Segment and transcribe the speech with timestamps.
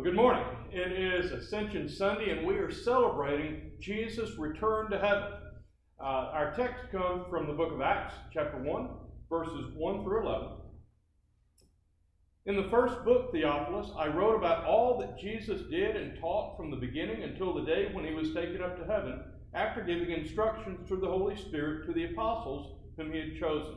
[0.00, 0.46] Well, good morning.
[0.72, 5.30] It is Ascension Sunday, and we are celebrating Jesus' return to heaven.
[6.00, 8.88] Uh, our text comes from the book of Acts, chapter 1,
[9.28, 10.48] verses 1 through 11.
[12.46, 16.70] In the first book, Theophilus, I wrote about all that Jesus did and taught from
[16.70, 19.22] the beginning until the day when he was taken up to heaven,
[19.52, 23.74] after giving instructions through the Holy Spirit to the apostles whom he had chosen.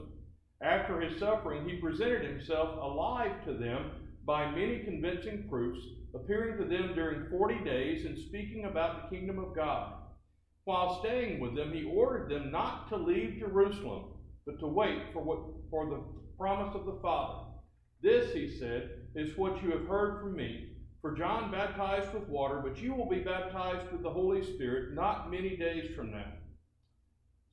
[0.62, 3.92] After his suffering, he presented himself alive to them
[4.26, 9.40] by many convincing proofs, appearing to them during forty days and speaking about the kingdom
[9.40, 9.94] of God.
[10.66, 14.05] While staying with them, he ordered them not to leave Jerusalem,
[14.45, 16.04] but to wait for, what, for the
[16.38, 17.45] promise of the Father.
[18.02, 20.70] This, he said, is what you have heard from me.
[21.02, 25.30] For John baptized with water, but you will be baptized with the Holy Spirit not
[25.30, 26.32] many days from now.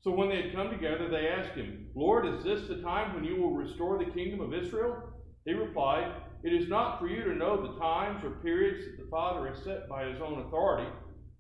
[0.03, 3.25] So when they had come together, they asked him, Lord, is this the time when
[3.25, 5.03] you will restore the kingdom of Israel?
[5.45, 6.13] He replied,
[6.43, 9.63] It is not for you to know the times or periods that the Father has
[9.63, 10.89] set by his own authority,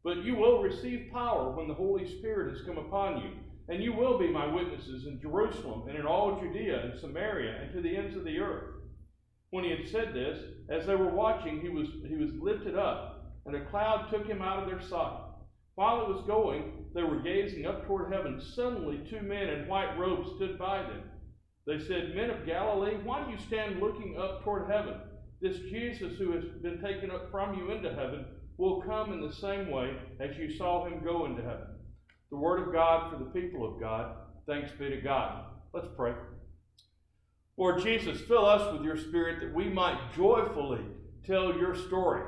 [0.05, 3.31] but you will receive power when the Holy Spirit has come upon you,
[3.69, 7.73] and you will be my witnesses in Jerusalem and in all Judea and Samaria and
[7.73, 8.75] to the ends of the earth.
[9.51, 13.33] When he had said this, as they were watching, he was, he was lifted up,
[13.47, 15.23] and a cloud took him out of their sight.
[15.77, 18.41] While it was going, they were gazing up toward heaven.
[18.41, 21.09] Suddenly, two men in white robes stood by them.
[21.71, 24.95] They said, Men of Galilee, why do you stand looking up toward heaven?
[25.41, 28.25] This Jesus who has been taken up from you into heaven
[28.57, 31.69] will come in the same way as you saw him go into heaven.
[32.33, 34.17] The word of God for the people of God.
[34.48, 35.45] Thanks be to God.
[35.73, 36.15] Let's pray.
[37.57, 40.85] Lord Jesus, fill us with your spirit that we might joyfully
[41.25, 42.25] tell your story,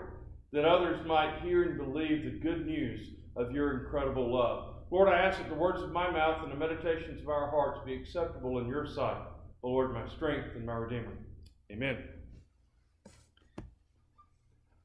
[0.53, 4.73] that others might hear and believe the good news of your incredible love.
[4.93, 7.81] Lord, I ask that the words of my mouth and the meditations of our hearts
[7.85, 9.17] be acceptable in your sight,
[9.63, 11.13] Lord, my strength and my Redeemer.
[11.71, 11.99] Amen.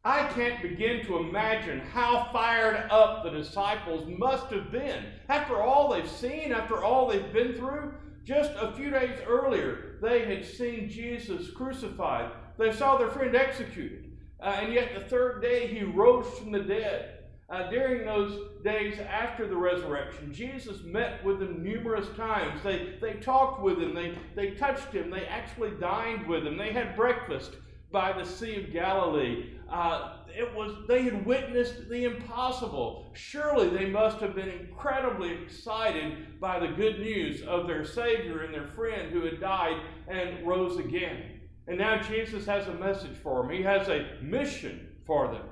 [0.05, 5.89] I can't begin to imagine how fired up the disciples must have been after all
[5.89, 7.93] they've seen, after all they've been through.
[8.23, 12.31] Just a few days earlier, they had seen Jesus crucified.
[12.57, 14.17] They saw their friend executed.
[14.39, 17.16] Uh, and yet, the third day, he rose from the dead.
[17.49, 22.61] Uh, during those days after the resurrection, Jesus met with them numerous times.
[22.61, 26.73] They, they talked with him, they, they touched him, they actually dined with him, they
[26.73, 27.55] had breakfast
[27.89, 29.53] by the Sea of Galilee.
[29.71, 33.09] Uh, it was they had witnessed the impossible.
[33.13, 38.53] Surely they must have been incredibly excited by the good news of their Savior and
[38.53, 41.39] their friend who had died and rose again.
[41.67, 43.51] And now Jesus has a message for them.
[43.51, 45.43] He has a mission for them.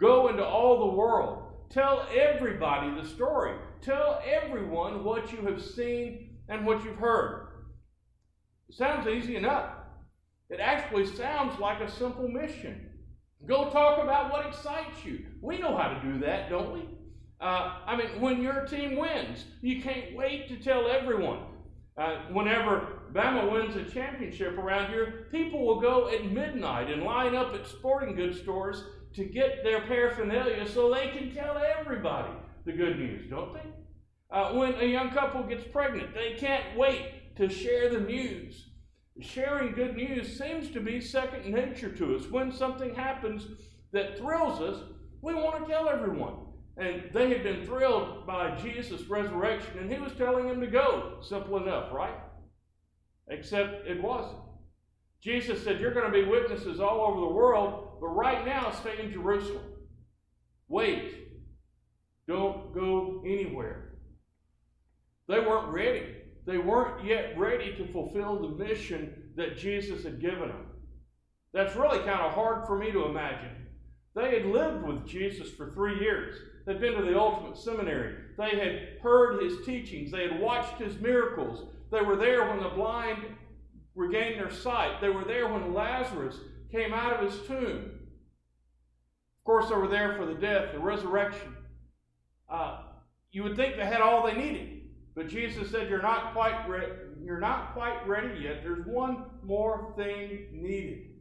[0.00, 1.42] Go into all the world.
[1.70, 3.56] Tell everybody the story.
[3.80, 7.48] Tell everyone what you have seen and what you've heard.
[8.68, 9.70] It sounds easy enough.
[10.50, 12.90] It actually sounds like a simple mission.
[13.46, 15.26] Go talk about what excites you.
[15.40, 16.80] We know how to do that, don't we?
[17.40, 21.40] Uh, I mean, when your team wins, you can't wait to tell everyone.
[21.98, 27.34] Uh, whenever Bama wins a championship around here, people will go at midnight and line
[27.34, 28.84] up at sporting goods stores
[29.16, 32.32] to get their paraphernalia so they can tell everybody
[32.64, 33.68] the good news, don't they?
[34.30, 38.70] Uh, when a young couple gets pregnant, they can't wait to share the news.
[39.20, 42.30] Sharing good news seems to be second nature to us.
[42.30, 43.46] When something happens
[43.92, 44.82] that thrills us,
[45.22, 46.34] we want to tell everyone.
[46.76, 51.18] And they had been thrilled by Jesus' resurrection, and he was telling them to go.
[51.22, 52.18] Simple enough, right?
[53.28, 54.42] Except it wasn't.
[55.22, 59.02] Jesus said, You're going to be witnesses all over the world, but right now stay
[59.02, 59.64] in Jerusalem.
[60.68, 61.14] Wait.
[62.28, 63.94] Don't go anywhere.
[65.28, 66.16] They weren't ready.
[66.46, 70.66] They weren't yet ready to fulfill the mission that Jesus had given them.
[71.52, 73.66] That's really kind of hard for me to imagine.
[74.14, 76.36] They had lived with Jesus for three years.
[76.66, 78.16] They'd been to the ultimate seminary.
[78.38, 80.10] They had heard his teachings.
[80.10, 81.70] They had watched his miracles.
[81.92, 83.24] They were there when the blind
[83.94, 85.00] regained their sight.
[85.00, 86.38] They were there when Lazarus
[86.76, 87.90] came out of his tomb.
[89.38, 91.56] Of course, they were there for the death, the resurrection.
[92.48, 92.82] Uh,
[93.32, 94.82] you would think they had all they needed,
[95.14, 96.92] but Jesus said, "You're not quite re-
[97.22, 98.62] you're not quite ready yet.
[98.62, 101.14] There's one more thing needed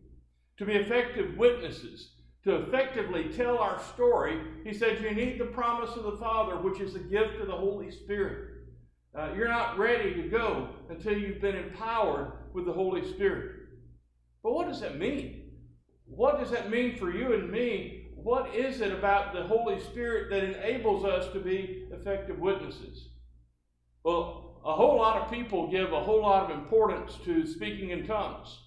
[0.57, 2.11] to be effective witnesses."
[2.43, 6.79] To effectively tell our story, he said, You need the promise of the Father, which
[6.79, 8.67] is a gift of the Holy Spirit.
[9.15, 13.55] Uh, you're not ready to go until you've been empowered with the Holy Spirit.
[14.43, 15.44] But what does that mean?
[16.05, 18.07] What does that mean for you and me?
[18.15, 23.09] What is it about the Holy Spirit that enables us to be effective witnesses?
[24.03, 28.07] Well, a whole lot of people give a whole lot of importance to speaking in
[28.07, 28.59] tongues.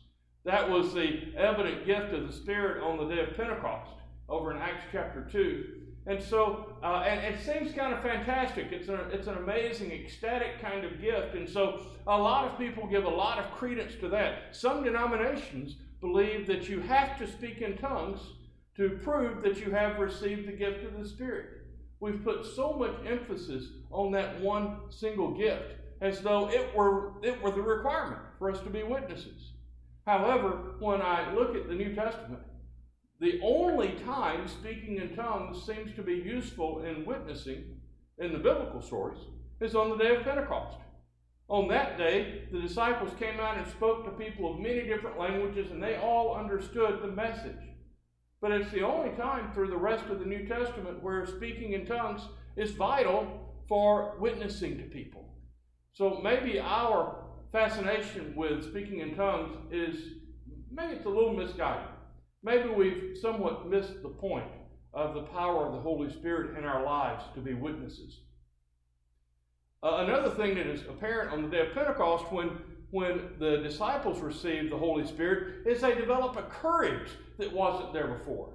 [0.45, 3.93] That was the evident gift of the Spirit on the day of Pentecost.
[4.29, 5.65] over in Acts chapter 2.
[6.07, 8.69] And so, uh, and it seems kind of fantastic.
[8.73, 11.35] It's, a, it's an amazing, ecstatic kind of gift.
[11.35, 14.57] And so, a lot of people give a lot of credence to that.
[14.57, 18.21] Some denominations believe that you have to speak in tongues
[18.77, 21.47] to prove that you have received the gift of the Spirit.
[22.01, 27.43] We've put so much emphasis on that one single gift as though it were, it
[27.43, 29.53] were the requirement for us to be witnesses.
[30.07, 32.43] However, when I look at the New Testament,
[33.21, 37.65] the only time speaking in tongues seems to be useful in witnessing
[38.19, 39.19] in the biblical stories
[39.61, 40.79] is on the day of Pentecost.
[41.49, 45.71] On that day, the disciples came out and spoke to people of many different languages,
[45.71, 47.57] and they all understood the message.
[48.41, 51.87] But it's the only time through the rest of the New Testament where speaking in
[51.87, 52.23] tongues
[52.57, 55.35] is vital for witnessing to people.
[55.95, 59.97] So maybe our fascination with speaking in tongues is
[60.71, 61.89] maybe it's a little misguided.
[62.43, 64.47] Maybe we've somewhat missed the point
[64.93, 68.21] of the power of the Holy Spirit in our lives to be witnesses.
[69.83, 72.51] Uh, another thing that is apparent on the day of Pentecost when,
[72.91, 78.09] when the disciples received the Holy Spirit is they develop a courage that wasn't there
[78.09, 78.55] before.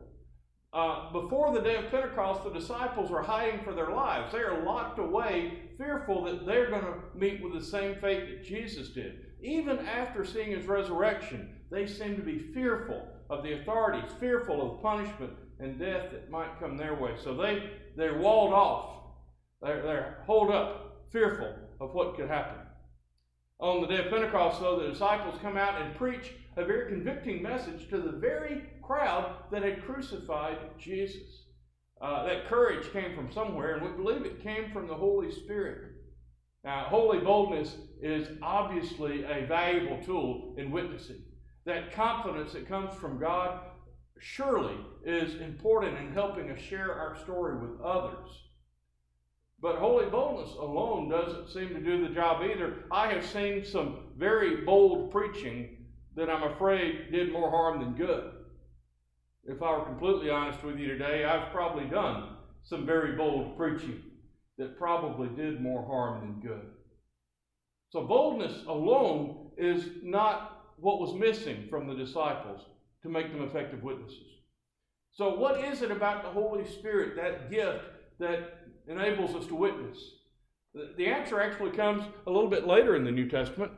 [0.74, 4.34] Uh, before the day of Pentecost, the disciples are hiding for their lives.
[4.34, 8.44] They are locked away, fearful that they're going to meet with the same fate that
[8.44, 9.20] Jesus did.
[9.42, 14.82] Even after seeing his resurrection, they seem to be fearful of the authorities, fearful of
[14.82, 17.12] punishment and death that might come their way.
[17.24, 18.94] So they, they're walled off.
[19.62, 20.83] They're, they're holed up,
[21.14, 22.58] fearful of what could happen.
[23.60, 27.42] On the day of Pentecost, though, the disciples come out and preach a very convicting
[27.42, 31.46] message to the very crowd that had crucified Jesus.
[32.02, 35.94] Uh, that courage came from somewhere, and we believe it came from the Holy Spirit.
[36.66, 41.22] Now, holy boldness is obviously a valuable tool in witnessing.
[41.66, 43.60] That confidence that comes from God
[44.20, 44.76] surely
[45.06, 48.30] is important in helping us share our story with others.
[49.64, 52.84] But holy boldness alone doesn't seem to do the job either.
[52.92, 55.78] I have seen some very bold preaching
[56.18, 58.34] that I'm afraid did more harm than good.
[59.46, 64.04] If I were completely honest with you today, I've probably done some very bold preaching
[64.58, 66.66] that probably did more harm than good.
[67.90, 72.66] So, boldness alone is not what was missing from the disciples
[73.02, 74.28] to make them effective witnesses.
[75.14, 77.86] So, what is it about the Holy Spirit, that gift
[78.20, 79.98] that enables us to witness?
[80.74, 83.72] The answer actually comes a little bit later in the New Testament.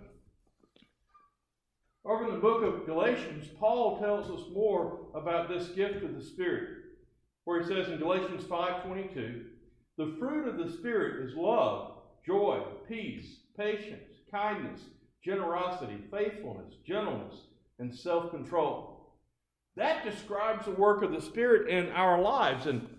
[2.06, 6.22] Over in the book of Galatians, Paul tells us more about this gift of the
[6.22, 6.84] Spirit,
[7.44, 9.50] where he says in Galatians 5:22,
[9.98, 14.88] "The fruit of the Spirit is love, joy, peace, patience, kindness,
[15.24, 17.48] generosity, faithfulness, gentleness,
[17.80, 19.18] and self-control."
[19.76, 22.95] That describes the work of the Spirit in our lives and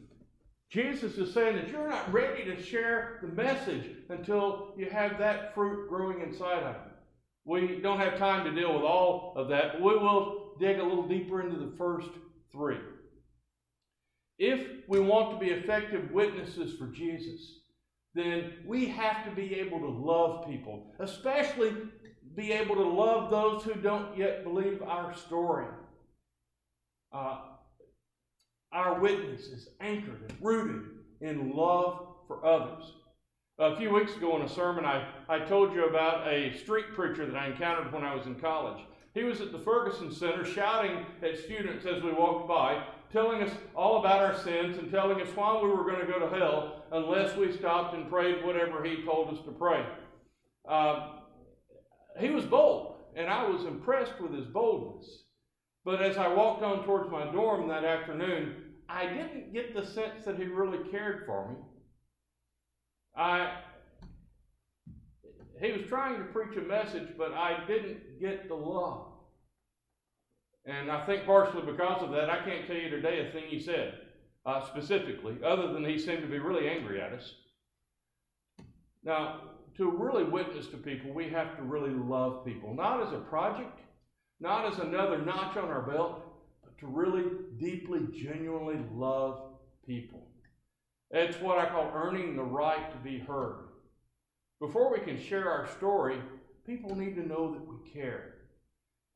[0.71, 5.55] Jesus is saying that you're not ready to share the message until you have that
[5.55, 6.93] fruit growing inside of you.
[7.45, 10.83] We don't have time to deal with all of that, but we will dig a
[10.83, 12.09] little deeper into the first
[12.51, 12.79] three.
[14.39, 17.61] If we want to be effective witnesses for Jesus,
[18.15, 21.75] then we have to be able to love people, especially
[22.35, 25.67] be able to love those who don't yet believe our story.
[27.13, 27.39] Uh,
[28.73, 30.83] our witness is anchored and rooted
[31.21, 32.93] in love for others.
[33.59, 37.25] A few weeks ago in a sermon, I, I told you about a street preacher
[37.25, 38.83] that I encountered when I was in college.
[39.15, 43.51] He was at the Ferguson Center shouting at students as we walked by, telling us
[43.75, 46.85] all about our sins and telling us why we were going to go to hell
[46.93, 49.87] unless we stopped and prayed whatever he told us to pray.
[50.69, 51.13] Uh,
[52.19, 55.23] he was bold, and I was impressed with his boldness.
[55.87, 58.57] But as I walked on towards my dorm that afternoon,
[58.89, 61.57] I didn't get the sense that he really cared for me.
[63.17, 63.61] I
[65.61, 69.07] he was trying to preach a message, but I didn't get the love.
[70.67, 73.61] And I think partially because of that, I can't tell you today a thing he
[73.61, 73.95] said
[74.45, 77.33] uh, specifically, other than he seemed to be really angry at us.
[79.05, 79.41] Now,
[79.77, 83.79] to really witness to people, we have to really love people, not as a project,
[84.41, 86.23] not as another notch on our belt,
[86.63, 87.25] but to really
[87.59, 89.41] deeply, genuinely love
[89.87, 90.29] people.
[91.11, 93.69] It's what I call earning the right to be heard.
[94.61, 96.21] Before we can share our story,
[96.67, 98.35] people need to know that we care.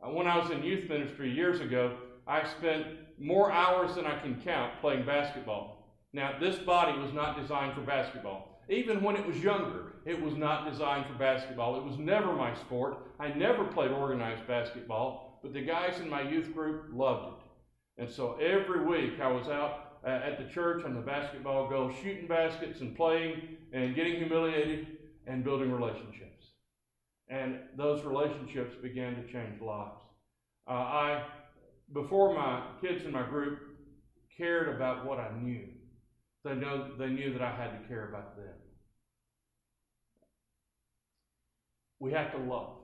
[0.03, 1.97] Uh, when I was in youth ministry years ago,
[2.27, 2.87] I spent
[3.19, 5.99] more hours than I can count playing basketball.
[6.13, 8.50] Now, this body was not designed for basketball.
[8.71, 11.77] Even when it was younger, it was not designed for basketball.
[11.77, 12.99] It was never my sport.
[13.19, 18.03] I never played organized basketball, but the guys in my youth group loved it.
[18.03, 21.93] And so every week I was out uh, at the church on the basketball goal,
[22.01, 24.87] shooting baskets and playing and getting humiliated
[25.27, 26.47] and building relationships.
[27.29, 30.01] And those relationships began to change lives.
[30.69, 31.25] Uh, I,
[31.93, 33.59] before my kids in my group
[34.37, 35.67] cared about what I knew,
[36.45, 38.55] they, know, they knew that I had to care about them.
[41.99, 42.77] We have to love.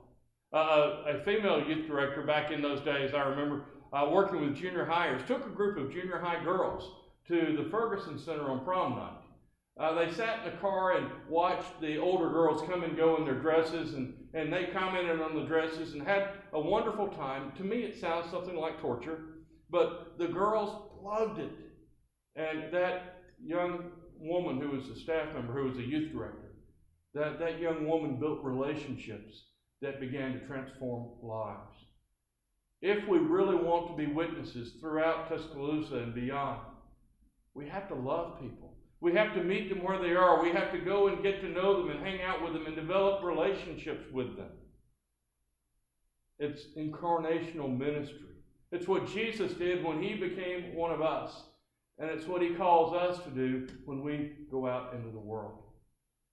[0.53, 4.55] Uh, uh, a female youth director back in those days, I remember uh, working with
[4.55, 6.89] junior hires, took a group of junior high girls
[7.27, 9.21] to the Ferguson Center on prom night.
[9.79, 13.25] Uh, they sat in the car and watched the older girls come and go in
[13.25, 17.51] their dresses, and, and they commented on the dresses and had a wonderful time.
[17.57, 19.19] To me, it sounds something like torture,
[19.69, 21.51] but the girls loved it.
[22.35, 26.53] And that young woman who was a staff member, who was a youth director,
[27.13, 29.43] that, that young woman built relationships
[29.81, 31.77] that began to transform lives.
[32.81, 36.61] If we really want to be witnesses throughout Tuscaloosa and beyond,
[37.53, 38.75] we have to love people.
[38.99, 40.41] We have to meet them where they are.
[40.41, 42.75] We have to go and get to know them and hang out with them and
[42.75, 44.49] develop relationships with them.
[46.39, 48.35] It's incarnational ministry.
[48.71, 51.31] It's what Jesus did when he became one of us.
[51.99, 55.63] And it's what he calls us to do when we go out into the world.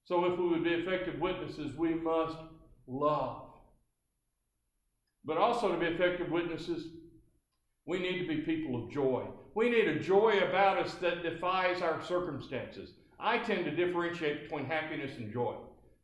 [0.04, 2.37] So if we would be effective witnesses, we must
[2.87, 3.42] love.
[5.25, 6.88] But also to be effective witnesses,
[7.87, 9.25] we need to be people of joy.
[9.54, 12.90] We need a joy about us that defies our circumstances.
[13.18, 15.54] I tend to differentiate between happiness and joy.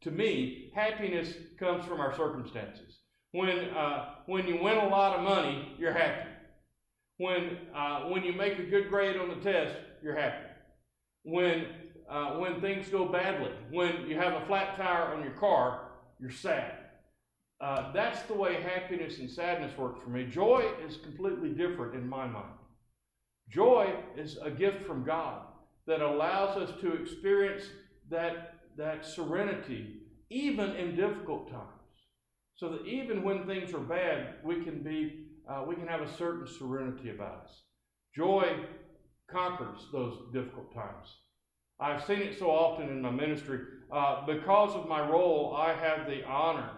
[0.03, 3.01] To me, happiness comes from our circumstances.
[3.33, 6.30] When, uh, when you win a lot of money, you're happy.
[7.21, 10.49] When, uh, when you make a good grade on the test, you're happy.
[11.23, 11.67] When,
[12.09, 16.31] uh, when things go badly, when you have a flat tire on your car, you're
[16.31, 16.79] sad.
[17.61, 20.25] Uh, that's the way happiness and sadness work for me.
[20.25, 22.55] Joy is completely different in my mind.
[23.51, 25.43] Joy is a gift from God
[25.87, 27.65] that allows us to experience
[28.09, 29.99] that, that serenity
[30.31, 31.67] even in difficult times.
[32.57, 36.17] So that even when things are bad, we can be uh, we can have a
[36.17, 37.63] certain serenity about us.
[38.15, 38.55] Joy
[39.29, 41.09] conquers those difficult times.
[41.81, 43.61] I've seen it so often in my ministry.
[43.91, 46.71] Uh, because of my role, I have the honor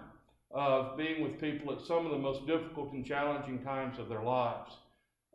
[0.50, 4.23] of being with people at some of the most difficult and challenging times of their
[4.23, 4.73] lives.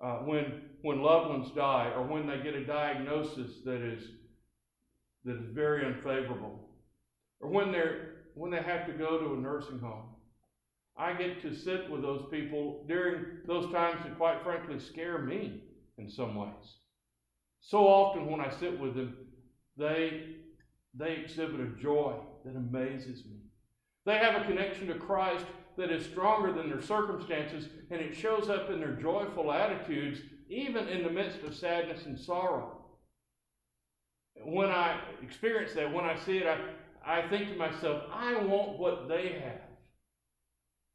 [0.02, 4.04] Uh, when, when loved ones die or when they get a diagnosis that is,
[5.26, 6.60] that is very unfavorable,
[7.42, 10.06] or when, they're, when they have to go to a nursing home.
[10.98, 15.62] I get to sit with those people during those times that, quite frankly, scare me
[15.98, 16.78] in some ways.
[17.62, 19.16] So often, when I sit with them,
[19.78, 20.38] they,
[20.96, 23.38] they exhibit a joy that amazes me.
[24.06, 25.46] They have a connection to Christ
[25.78, 30.88] that is stronger than their circumstances, and it shows up in their joyful attitudes, even
[30.88, 32.86] in the midst of sadness and sorrow.
[34.44, 38.80] When I experience that, when I see it, I, I think to myself, I want
[38.80, 39.67] what they have.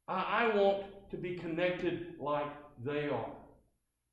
[0.07, 2.51] I, I want to be connected like
[2.83, 3.31] they are.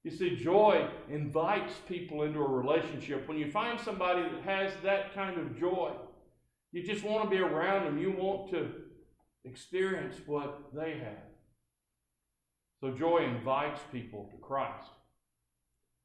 [0.02, 3.28] You see, joy invites people into a relationship.
[3.28, 5.92] When you find somebody that has that kind of joy,
[6.72, 7.98] you just want to be around them.
[7.98, 8.70] You want to
[9.44, 11.30] experience what they have.
[12.80, 14.88] So joy invites people to Christ.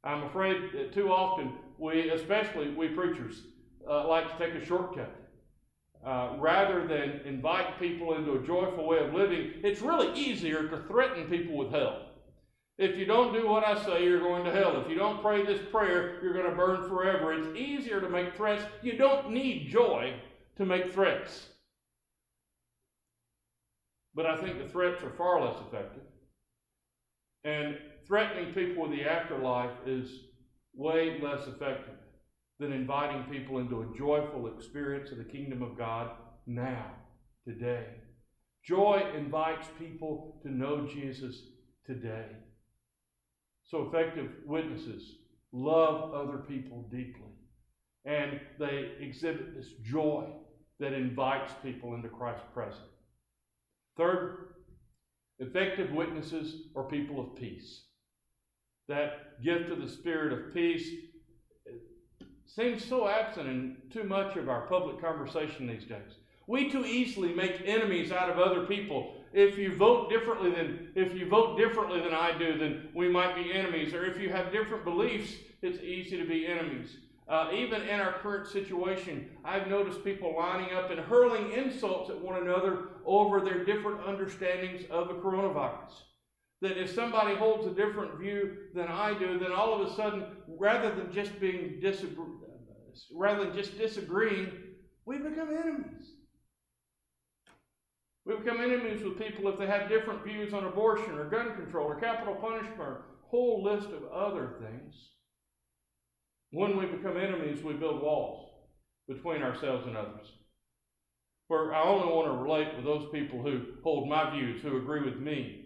[0.03, 3.43] I'm afraid that too often we, especially we preachers,
[3.89, 5.15] uh, like to take a shortcut.
[6.05, 10.77] Uh, rather than invite people into a joyful way of living, it's really easier to
[10.83, 12.05] threaten people with hell.
[12.77, 14.79] If you don't do what I say, you're going to hell.
[14.79, 17.33] If you don't pray this prayer, you're going to burn forever.
[17.33, 18.63] It's easier to make threats.
[18.83, 20.13] You don't need joy
[20.57, 21.47] to make threats.
[24.13, 26.03] But I think the threats are far less effective.
[27.45, 30.07] And threatening people with the afterlife is
[30.75, 31.94] way less effective
[32.59, 36.11] than inviting people into a joyful experience of the kingdom of God
[36.47, 36.91] now,
[37.45, 37.85] today.
[38.63, 41.41] Joy invites people to know Jesus
[41.85, 42.27] today.
[43.65, 45.17] So, effective witnesses
[45.51, 47.31] love other people deeply,
[48.05, 50.25] and they exhibit this joy
[50.79, 52.81] that invites people into Christ's presence.
[53.97, 54.55] Third,
[55.39, 57.85] effective witnesses are people of peace.
[58.87, 60.87] That gift of the Spirit of peace
[62.47, 66.19] seems so absent in too much of our public conversation these days.
[66.47, 69.15] We too easily make enemies out of other people.
[69.33, 73.35] If you vote differently than if you vote differently than I do, then we might
[73.35, 73.93] be enemies.
[73.93, 76.97] Or if you have different beliefs, it's easy to be enemies.
[77.27, 82.21] Uh, even in our current situation, I've noticed people lining up and hurling insults at
[82.21, 86.03] one another over their different understandings of the coronavirus.
[86.61, 90.25] That if somebody holds a different view than I do, then all of a sudden,
[90.47, 92.25] rather than just being disagree,
[93.11, 94.51] rather than just disagreeing,
[95.05, 96.11] we become enemies.
[98.25, 101.85] We become enemies with people if they have different views on abortion or gun control
[101.87, 104.95] or capital punishment or a whole list of other things.
[106.51, 108.49] When we become enemies, we build walls
[109.07, 110.31] between ourselves and others.
[111.47, 115.03] For I only want to relate with those people who hold my views, who agree
[115.03, 115.64] with me.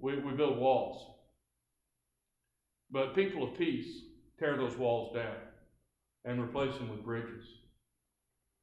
[0.00, 1.06] We, we build walls.
[2.90, 4.02] But people of peace
[4.38, 5.36] tear those walls down
[6.24, 7.44] and replace them with bridges.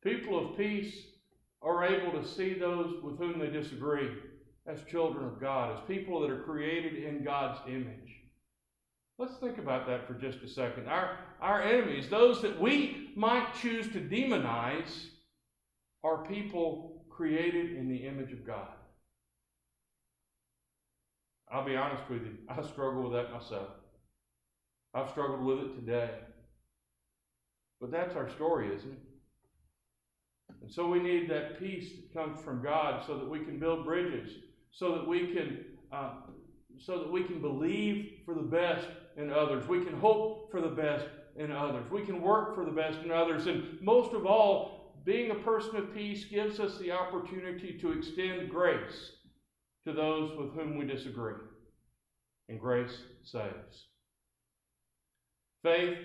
[0.03, 0.95] People of peace
[1.61, 4.09] are able to see those with whom they disagree
[4.65, 8.21] as children of God, as people that are created in God's image.
[9.17, 10.87] Let's think about that for just a second.
[10.87, 15.07] Our, our enemies, those that we might choose to demonize,
[16.03, 18.67] are people created in the image of God.
[21.53, 23.67] I'll be honest with you, I struggle with that myself.
[24.95, 26.09] I've struggled with it today.
[27.79, 28.99] But that's our story, isn't it?
[30.63, 33.85] And so we need that peace that comes from God so that we can build
[33.85, 34.31] bridges,
[34.71, 36.11] so that we can uh,
[36.79, 39.67] so that we can believe for the best in others.
[39.67, 41.05] We can hope for the best
[41.35, 41.89] in others.
[41.91, 43.45] We can work for the best in others.
[43.45, 48.49] And most of all, being a person of peace gives us the opportunity to extend
[48.49, 49.11] grace
[49.85, 51.35] to those with whom we disagree.
[52.49, 53.87] And grace saves.
[55.61, 55.97] Faith,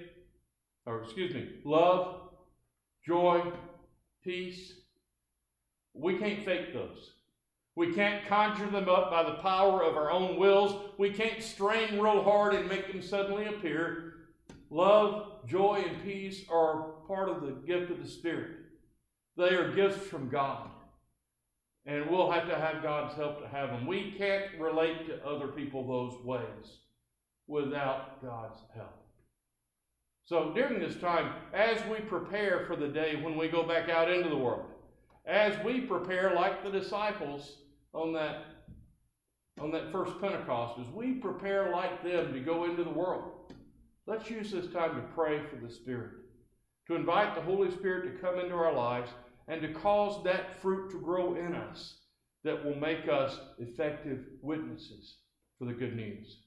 [0.87, 2.31] or excuse me, love,
[3.05, 3.43] joy,
[4.23, 4.75] peace,
[5.95, 7.11] we can't fake those.
[7.75, 10.91] We can't conjure them up by the power of our own wills.
[10.99, 14.15] We can't strain real hard and make them suddenly appear.
[14.71, 18.51] Love, joy, and peace are part of the gift of the Spirit.
[19.37, 20.71] They are gifts from God.
[21.89, 23.87] And we'll have to have God's help to have them.
[23.87, 26.81] We can't relate to other people those ways
[27.47, 28.95] without God's help.
[30.27, 34.11] So during this time, as we prepare for the day when we go back out
[34.11, 34.67] into the world,
[35.25, 37.57] as we prepare like the disciples
[37.95, 38.45] on that
[39.59, 43.33] on that first Pentecost as we prepare like them to go into the world.
[44.07, 46.13] Let's use this time to pray for the Spirit,
[46.87, 49.11] to invite the Holy Spirit to come into our lives
[49.49, 51.95] and to cause that fruit to grow in us
[52.45, 55.17] that will make us effective witnesses
[55.59, 56.39] for the good news.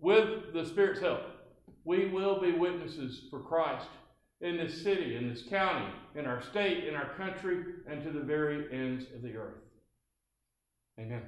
[0.00, 1.22] With the Spirit's help,
[1.84, 3.88] we will be witnesses for Christ
[4.40, 8.20] in this city, in this county, in our state, in our country, and to the
[8.20, 9.62] very ends of the earth.
[10.98, 11.22] Amen.